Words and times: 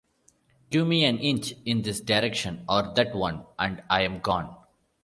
Give 0.71 0.87
me 0.87 1.05
an 1.05 1.19
inch 1.19 1.53
in 1.63 1.83
this 1.83 2.01
direction 2.01 2.65
or 2.67 2.91
that 2.95 3.13
one, 3.13 3.45
and 3.59 3.83
I'm 3.87 4.17
gone. 4.19 4.57